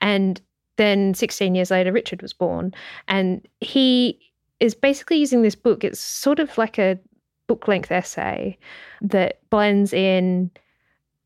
[0.00, 0.40] And
[0.76, 2.72] then 16 years later, Richard was born.
[3.08, 4.18] And he
[4.60, 5.84] is basically using this book.
[5.84, 6.98] It's sort of like a
[7.46, 8.58] book length essay
[9.02, 10.50] that blends in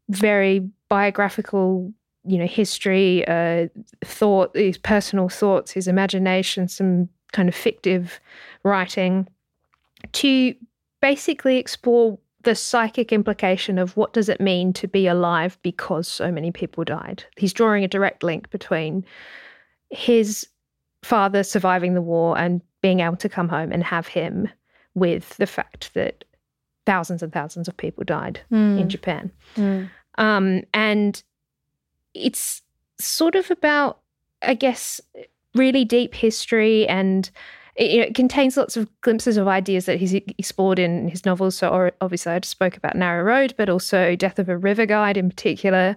[0.08, 1.92] very biographical
[2.24, 3.66] you know history uh,
[4.04, 8.20] thought his personal thoughts his imagination some kind of fictive
[8.62, 9.28] writing
[10.12, 10.54] to
[11.00, 16.32] basically explore the psychic implication of what does it mean to be alive because so
[16.32, 17.22] many people died.
[17.36, 19.04] He's drawing a direct link between
[19.90, 20.46] his
[21.02, 24.48] father surviving the war and being able to come home and have him
[24.94, 26.24] with the fact that
[26.86, 28.80] thousands and thousands of people died mm.
[28.80, 29.30] in Japan.
[29.56, 29.90] Mm.
[30.16, 31.22] Um, and
[32.14, 32.62] it's
[32.98, 34.00] sort of about,
[34.42, 35.00] I guess,
[35.54, 37.30] really deep history and
[37.76, 41.24] it, you know, it, contains lots of glimpses of ideas that he's explored in his
[41.24, 41.56] novels.
[41.56, 45.16] So, obviously, I just spoke about Narrow Road, but also Death of a River Guide
[45.16, 45.96] in particular.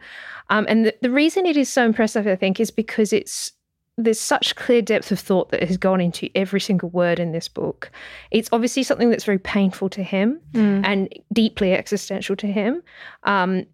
[0.49, 3.51] Um, and the, the reason it is so impressive, I think, is because it's
[3.97, 7.47] there's such clear depth of thought that has gone into every single word in this
[7.47, 7.91] book.
[8.31, 10.81] It's obviously something that's very painful to him mm.
[10.83, 12.81] and deeply existential to him.
[13.23, 13.65] Um,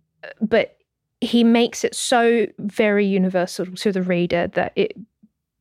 [0.42, 0.78] but
[1.22, 4.94] he makes it so very universal to the reader that it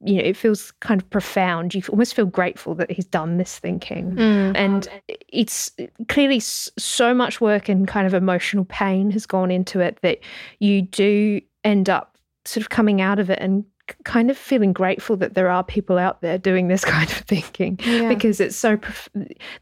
[0.00, 1.74] you know, it feels kind of profound.
[1.74, 4.12] You almost feel grateful that he's done this thinking.
[4.12, 4.56] Mm.
[4.56, 4.88] And
[5.28, 5.72] it's
[6.08, 10.20] clearly so much work and kind of emotional pain has gone into it that
[10.60, 13.64] you do end up sort of coming out of it and
[14.04, 17.78] kind of feeling grateful that there are people out there doing this kind of thinking
[17.82, 18.08] yeah.
[18.08, 18.78] because it's so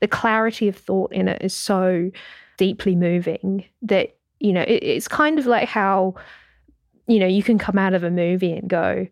[0.01, 2.11] the clarity of thought in it is so
[2.59, 6.15] deeply moving that you know it, it's kind of like how
[7.07, 9.07] you know you can come out of a movie and go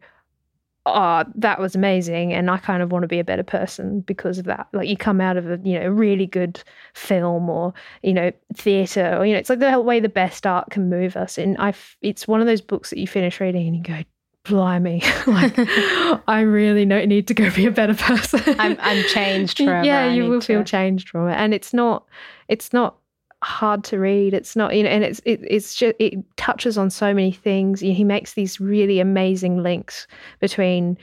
[0.86, 2.32] oh, that was amazing.
[2.32, 4.68] And I kind of want to be a better person because of that.
[4.72, 9.16] Like you come out of a, you know, really good film or, you know, theatre
[9.18, 11.38] or, you know, it's like the way the best art can move us.
[11.38, 14.02] And I, it's one of those books that you finish reading and you go,
[14.44, 15.54] blimey, like
[16.28, 18.56] I really know, need to go be a better person.
[18.58, 19.86] I'm, I'm changed forever.
[19.86, 20.46] Yeah, you will to...
[20.46, 21.34] feel changed from it.
[21.34, 22.04] And it's not,
[22.48, 22.96] it's not
[23.44, 24.34] hard to read.
[24.34, 27.82] It's not, you know, and it's it, it's just it touches on so many things.
[27.82, 30.06] You know, he makes these really amazing links
[30.40, 30.98] between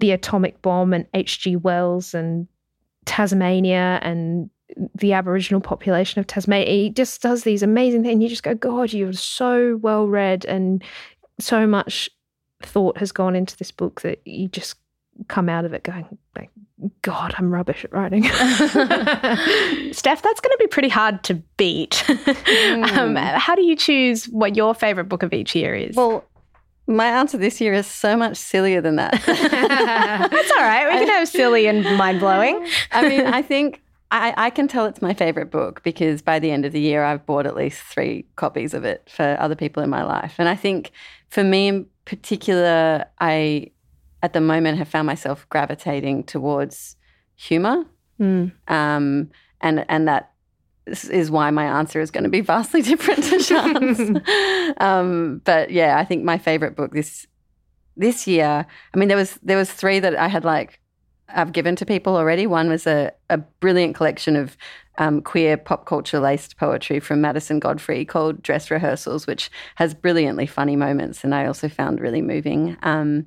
[0.00, 1.56] the atomic bomb and H.G.
[1.56, 2.48] Wells and
[3.04, 4.50] Tasmania and
[4.94, 6.70] the Aboriginal population of Tasmania.
[6.70, 8.22] He just does these amazing things.
[8.22, 10.82] You just go, God, you're so well read, and
[11.38, 12.08] so much
[12.62, 14.76] thought has gone into this book that you just
[15.28, 16.18] come out of it going,
[17.02, 18.22] God, I'm rubbish at writing.
[19.92, 22.02] Steph, that's going to be pretty hard to beat.
[22.06, 22.84] Mm.
[22.98, 25.96] um, how do you choose what your favorite book of each year is?
[25.96, 26.24] Well,
[26.86, 29.12] my answer this year is so much sillier than that.
[29.24, 30.86] that's all right.
[30.92, 32.66] We can have silly and mind blowing.
[32.92, 36.50] I mean, I think I, I, can tell it's my favorite book because by the
[36.50, 39.82] end of the year, I've bought at least three copies of it for other people
[39.82, 40.34] in my life.
[40.38, 40.92] And I think
[41.30, 43.70] for me in particular, I
[44.24, 46.96] at the moment have found myself gravitating towards
[47.36, 47.84] humor.
[48.18, 48.52] Mm.
[48.68, 50.32] Um, and, and that
[50.86, 54.22] is why my answer is going to be vastly different to Sian's.
[54.78, 57.26] um, but yeah, I think my favorite book this
[57.96, 58.66] this year.
[58.92, 60.80] I mean, there was there was three that I had like
[61.28, 62.46] I've given to people already.
[62.46, 64.56] One was a, a brilliant collection of
[64.96, 70.46] um, queer pop culture laced poetry from Madison Godfrey called Dress Rehearsals, which has brilliantly
[70.46, 72.78] funny moments, and I also found really moving.
[72.82, 73.26] Um,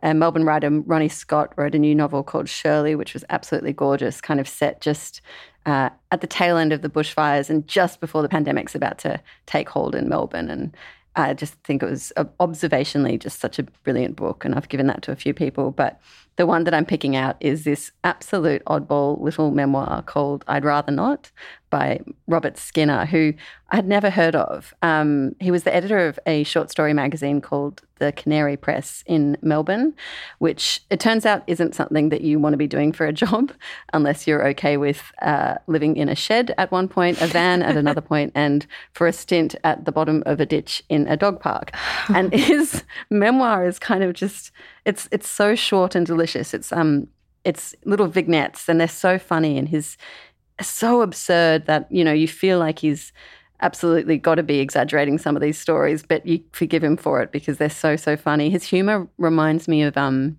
[0.00, 4.20] and Melbourne writer Ronnie Scott wrote a new novel called Shirley, which was absolutely gorgeous,
[4.20, 5.20] kind of set just
[5.66, 9.20] uh, at the tail end of the bushfires and just before the pandemic's about to
[9.46, 10.48] take hold in Melbourne.
[10.48, 10.74] And
[11.16, 14.44] I just think it was observationally just such a brilliant book.
[14.44, 15.70] And I've given that to a few people.
[15.70, 16.00] But
[16.36, 20.92] the one that I'm picking out is this absolute oddball little memoir called I'd Rather
[20.92, 21.30] Not
[21.70, 23.32] by Robert Skinner, who
[23.70, 24.74] I had never heard of.
[24.82, 29.38] Um, he was the editor of a short story magazine called The Canary Press in
[29.40, 29.94] Melbourne,
[30.38, 33.52] which it turns out isn't something that you want to be doing for a job
[33.92, 37.76] unless you're okay with uh, living in a shed at one point, a van at
[37.76, 41.40] another point, and for a stint at the bottom of a ditch in a dog
[41.40, 41.70] park.
[42.08, 44.50] And his memoir is kind of just
[44.84, 46.52] it's it's so short and delicious.
[46.52, 47.06] It's um
[47.44, 49.96] it's little vignettes and they're so funny and his
[50.68, 53.12] so absurd that you know you feel like he's
[53.62, 57.32] absolutely got to be exaggerating some of these stories, but you forgive him for it
[57.32, 58.50] because they're so so funny.
[58.50, 60.38] His humor reminds me of um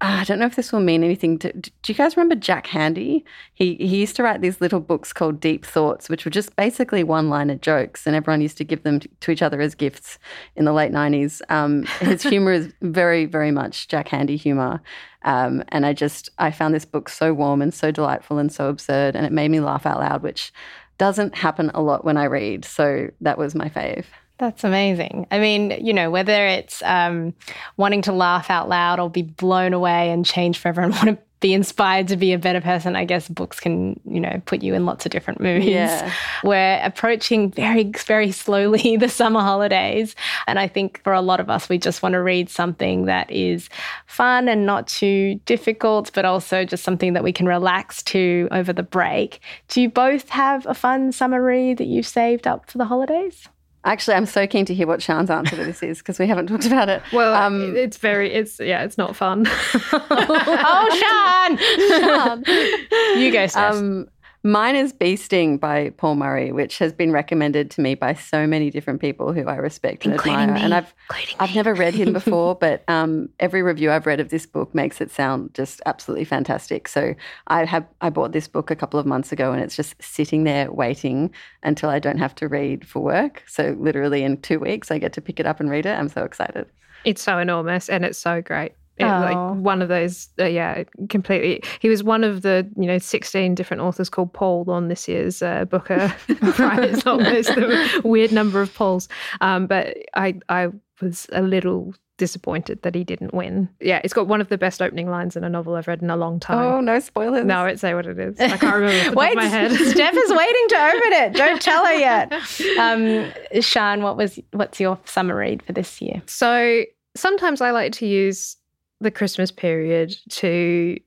[0.00, 1.52] I don't know if this will mean anything to.
[1.52, 3.24] Do you guys remember Jack Handey?
[3.54, 7.02] He he used to write these little books called Deep Thoughts, which were just basically
[7.02, 10.18] one-liner jokes, and everyone used to give them to each other as gifts
[10.54, 11.40] in the late '90s.
[11.48, 14.80] Um, his humor is very, very much Jack Handey humor,
[15.22, 18.68] um, and I just I found this book so warm and so delightful and so
[18.68, 20.52] absurd, and it made me laugh out loud, which
[20.98, 22.64] doesn't happen a lot when I read.
[22.64, 24.04] So that was my fave.
[24.38, 25.26] That's amazing.
[25.32, 27.34] I mean, you know, whether it's um,
[27.76, 31.18] wanting to laugh out loud or be blown away and change forever and want to
[31.40, 34.74] be inspired to be a better person, I guess books can, you know, put you
[34.74, 35.66] in lots of different moods.
[35.66, 36.12] Yeah.
[36.42, 40.16] We're approaching very, very slowly the summer holidays.
[40.46, 43.30] And I think for a lot of us, we just want to read something that
[43.30, 43.68] is
[44.06, 48.72] fun and not too difficult, but also just something that we can relax to over
[48.72, 49.40] the break.
[49.68, 53.48] Do you both have a fun summer read that you've saved up for the holidays?
[53.84, 56.48] Actually, I'm so keen to hear what Sian's answer to this is because we haven't
[56.48, 57.00] talked about it.
[57.12, 59.46] Well, um, it's very, it's yeah, it's not fun.
[59.92, 63.74] oh, Sian, Sian, you go, Steph.
[63.74, 64.08] Um,
[64.44, 68.46] Mine is Bee Sting by Paul Murray, which has been recommended to me by so
[68.46, 70.54] many different people who I respect and Including admire.
[70.54, 70.62] Me.
[70.62, 71.54] And I've Including I've me.
[71.56, 75.10] never read him before, but um, every review I've read of this book makes it
[75.10, 76.86] sound just absolutely fantastic.
[76.86, 77.14] So
[77.48, 80.44] I have I bought this book a couple of months ago, and it's just sitting
[80.44, 81.32] there waiting
[81.64, 83.42] until I don't have to read for work.
[83.48, 85.98] So literally in two weeks, I get to pick it up and read it.
[85.98, 86.66] I'm so excited.
[87.04, 88.72] It's so enormous and it's so great.
[88.98, 89.20] It, Oh.
[89.20, 91.62] like one of those, uh, yeah, completely.
[91.80, 95.42] He was one of the you know sixteen different authors called Paul on this year's
[95.42, 96.14] uh, Booker
[96.52, 97.02] Prize.
[97.06, 99.08] Almost a weird number of Pauls,
[99.40, 100.68] um, but I I
[101.00, 103.68] was a little disappointed that he didn't win.
[103.80, 106.10] Yeah, it's got one of the best opening lines in a novel I've read in
[106.10, 106.58] a long time.
[106.58, 107.44] Oh no spoilers!
[107.46, 108.40] No, it's say what it is.
[108.40, 109.70] I can't remember off the top Wait, my head.
[109.70, 111.32] Steph is waiting to open it.
[111.34, 112.32] Don't tell her yet.
[112.80, 116.20] Um, Sian, what was what's your summer read for this year?
[116.26, 116.82] So
[117.16, 118.56] sometimes I like to use
[119.00, 120.98] the Christmas period to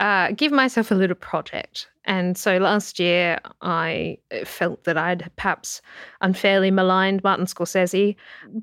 [0.00, 1.88] uh, give myself a little project.
[2.04, 5.82] And so last year, I felt that I'd perhaps
[6.22, 8.16] unfairly maligned Martin Scorsese,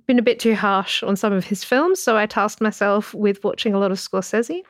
[0.07, 2.01] been a bit too harsh on some of his films.
[2.01, 4.63] So I tasked myself with watching a lot of Scorsese.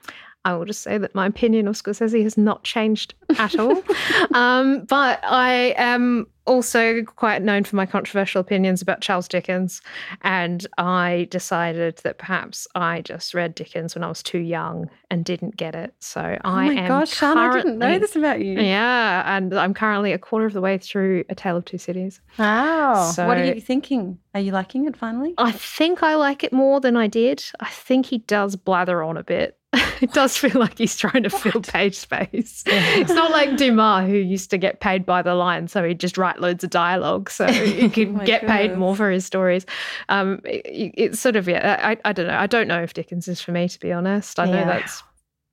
[0.45, 3.83] I will just say that my opinion of Scorsese has not changed at all.
[4.33, 9.81] um, but I am also quite known for my controversial opinions about Charles Dickens.
[10.21, 15.25] And I decided that perhaps I just read Dickens when I was too young and
[15.25, 15.95] didn't get it.
[15.99, 18.59] So Oh I my am gosh, Sian, I didn't know this about you.
[18.59, 22.21] Yeah, and I'm currently a quarter of the way through A Tale of Two Cities.
[22.37, 23.11] Wow.
[23.15, 24.19] So What are you thinking?
[24.35, 25.33] Are you liking it finally?
[25.39, 27.43] I think I like it more than I did.
[27.59, 29.57] I think he does blather on a bit.
[30.01, 32.63] it does feel like he's trying to fill page space.
[32.65, 36.17] It's not like Dumas, who used to get paid by the line, so he'd just
[36.17, 39.65] write loads of dialogue, so he could my get paid more for his stories.
[40.09, 41.79] Um, it- it's sort of yeah.
[41.83, 42.37] I, I don't know.
[42.37, 44.39] I don't know if Dickens is for me, to be honest.
[44.39, 45.03] I know that's.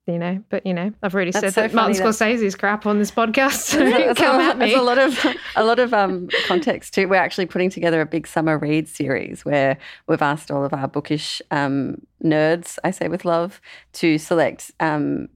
[0.05, 2.85] You know, but you know, I've already That's said so that Martin that- Scorsese's crap
[2.85, 3.53] on this podcast.
[3.73, 4.65] So come a, at me.
[4.65, 5.25] there's a lot of
[5.55, 7.07] a lot of um, context too.
[7.07, 9.77] We're actually putting together a big summer read series where
[10.07, 13.61] we've asked all of our bookish um, nerds, I say with love,
[13.93, 15.29] to select um,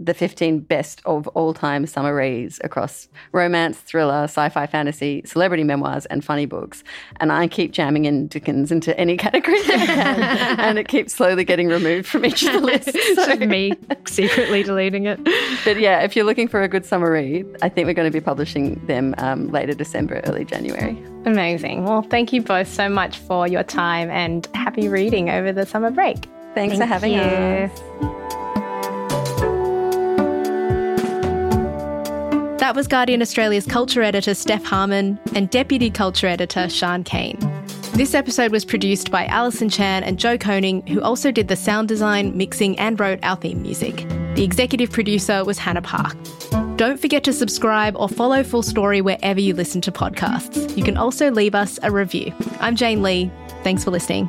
[0.00, 6.06] the 15 best of all time summer reads across romance, thriller, sci-fi, fantasy, celebrity memoirs,
[6.06, 6.82] and funny books.
[7.20, 10.20] And I keep jamming in Dickens into any category that I can,
[10.60, 13.14] and it keeps slowly getting removed from each of the lists.
[13.14, 13.72] So- me
[14.06, 15.18] secretly deleting it.
[15.64, 18.22] but yeah, if you're looking for a good summary, I think we're going to be
[18.22, 21.02] publishing them um, later December, early January.
[21.26, 21.84] Amazing.
[21.84, 25.90] Well, thank you both so much for your time and happy reading over the summer
[25.90, 26.26] break.
[26.54, 27.20] Thanks for having you.
[27.20, 28.19] us.
[32.70, 37.36] That was Guardian Australia's culture editor Steph Harmon and deputy culture editor Sian Cain.
[37.94, 41.88] This episode was produced by Alison Chan and Joe Koning, who also did the sound
[41.88, 43.96] design, mixing, and wrote our theme music.
[44.36, 46.16] The executive producer was Hannah Park.
[46.76, 50.76] Don't forget to subscribe or follow Full Story wherever you listen to podcasts.
[50.76, 52.32] You can also leave us a review.
[52.60, 53.32] I'm Jane Lee.
[53.64, 54.28] Thanks for listening.